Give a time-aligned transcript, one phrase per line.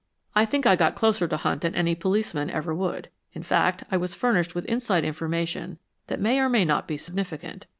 [0.33, 3.09] I think I got closer to Hunt than any policeman ever would.
[3.33, 5.77] In fact, I was furnished with inside information
[6.07, 7.67] that may or may not be significant.